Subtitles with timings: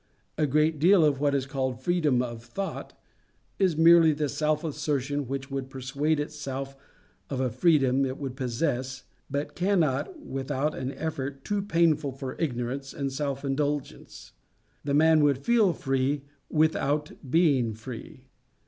[0.35, 2.99] A great deal of what is called freedom of thought
[3.59, 6.75] is merely the self assertion which would persuade itself
[7.29, 12.95] of a freedom it would possess but cannot without an effort too painful for ignorance
[12.95, 14.31] and self indulgence.
[14.83, 18.25] The man would feel free without being free.